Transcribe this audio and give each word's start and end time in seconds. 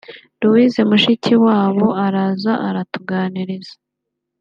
Louise 0.41 0.81
Mushikiwabo 0.89 1.87
araza 2.05 2.53
aratuganiriza 2.67 3.75